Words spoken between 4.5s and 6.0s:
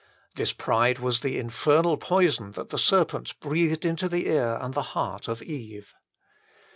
and the heart of Eve.